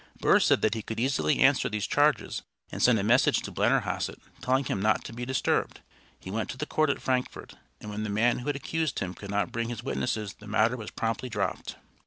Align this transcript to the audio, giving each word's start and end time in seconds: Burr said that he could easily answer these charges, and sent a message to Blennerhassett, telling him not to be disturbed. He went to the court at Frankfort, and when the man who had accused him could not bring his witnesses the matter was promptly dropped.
Burr 0.19 0.39
said 0.39 0.63
that 0.63 0.73
he 0.73 0.81
could 0.81 0.99
easily 0.99 1.37
answer 1.37 1.69
these 1.69 1.85
charges, 1.85 2.41
and 2.71 2.81
sent 2.81 2.97
a 2.97 3.03
message 3.03 3.43
to 3.43 3.51
Blennerhassett, 3.51 4.19
telling 4.41 4.65
him 4.65 4.81
not 4.81 5.03
to 5.05 5.13
be 5.13 5.25
disturbed. 5.27 5.81
He 6.19 6.31
went 6.31 6.49
to 6.49 6.57
the 6.57 6.65
court 6.65 6.89
at 6.89 6.99
Frankfort, 7.03 7.53
and 7.79 7.91
when 7.91 8.01
the 8.01 8.09
man 8.09 8.39
who 8.39 8.47
had 8.47 8.55
accused 8.55 8.97
him 8.97 9.13
could 9.13 9.29
not 9.29 9.51
bring 9.51 9.69
his 9.69 9.83
witnesses 9.83 10.33
the 10.33 10.47
matter 10.47 10.75
was 10.75 10.89
promptly 10.89 11.29
dropped. 11.29 11.75